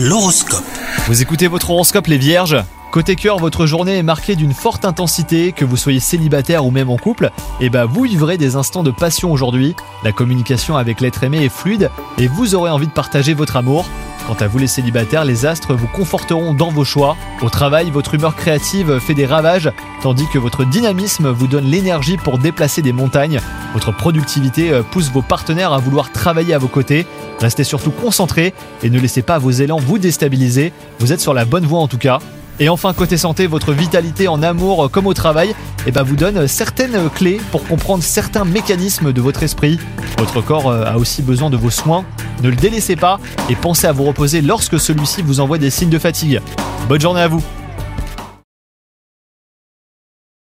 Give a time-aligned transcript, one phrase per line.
[0.00, 0.62] L'horoscope.
[1.08, 2.56] Vous écoutez votre horoscope les vierges?
[2.92, 6.88] Côté cœur, votre journée est marquée d'une forte intensité, que vous soyez célibataire ou même
[6.88, 9.74] en couple, et bah vous vivrez des instants de passion aujourd'hui.
[10.04, 13.86] La communication avec l'être aimé est fluide et vous aurez envie de partager votre amour.
[14.28, 17.16] Quant à vous les célibataires, les astres vous conforteront dans vos choix.
[17.42, 22.18] Au travail, votre humeur créative fait des ravages, tandis que votre dynamisme vous donne l'énergie
[22.18, 23.40] pour déplacer des montagnes.
[23.74, 27.06] Votre productivité euh, pousse vos partenaires à vouloir travailler à vos côtés.
[27.40, 30.72] Restez surtout concentrés et ne laissez pas vos élans vous déstabiliser.
[30.98, 32.18] Vous êtes sur la bonne voie en tout cas.
[32.60, 35.54] Et enfin, côté santé, votre vitalité en amour comme au travail
[35.86, 39.78] eh ben, vous donne certaines clés pour comprendre certains mécanismes de votre esprit.
[40.18, 42.04] Votre corps euh, a aussi besoin de vos soins.
[42.42, 45.90] Ne le délaissez pas et pensez à vous reposer lorsque celui-ci vous envoie des signes
[45.90, 46.40] de fatigue.
[46.88, 47.42] Bonne journée à vous